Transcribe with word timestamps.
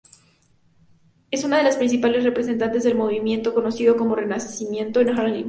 Es 1.29 1.43
una 1.43 1.57
de 1.57 1.63
las 1.63 1.77
principales 1.77 2.23
representantes 2.23 2.83
del 2.83 2.95
movimiento 2.95 3.53
conocido 3.53 3.97
como 3.97 4.15
Renacimiento 4.15 5.03
de 5.03 5.11
Harlem. 5.11 5.39